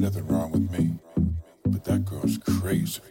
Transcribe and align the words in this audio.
nothing 0.00 0.26
wrong 0.28 0.50
with 0.50 0.70
me, 0.70 0.94
but 1.66 1.84
that 1.84 2.06
girl's 2.06 2.38
crazy. 2.38 3.02